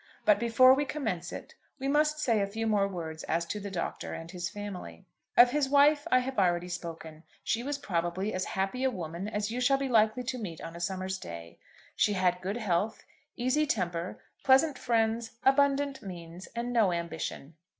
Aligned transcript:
But 0.25 0.39
before 0.39 0.73
we 0.73 0.83
commence 0.83 1.31
it, 1.31 1.53
we 1.77 1.87
must 1.87 2.17
say 2.17 2.41
a 2.41 2.47
few 2.47 2.65
more 2.65 2.87
words 2.87 3.21
as 3.25 3.45
to 3.45 3.59
the 3.59 3.69
Doctor 3.69 4.15
and 4.15 4.31
his 4.31 4.49
family. 4.49 5.05
Of 5.37 5.51
his 5.51 5.69
wife 5.69 6.07
I 6.09 6.17
have 6.21 6.39
already 6.39 6.69
spoken. 6.69 7.21
She 7.43 7.61
was 7.61 7.77
probably 7.77 8.33
as 8.33 8.45
happy 8.57 8.83
a 8.83 8.89
woman 8.89 9.27
as 9.27 9.51
you 9.51 9.61
shall 9.61 9.77
be 9.77 9.87
likely 9.89 10.23
to 10.23 10.39
meet 10.39 10.59
on 10.59 10.75
a 10.75 10.79
summer's 10.79 11.19
day. 11.19 11.59
She 11.95 12.13
had 12.13 12.41
good 12.41 12.57
health, 12.57 13.03
easy 13.35 13.67
temper, 13.67 14.19
pleasant 14.43 14.79
friends, 14.79 15.33
abundant 15.43 16.01
means, 16.01 16.47
and 16.55 16.73
no 16.73 16.91
ambition. 16.91 17.53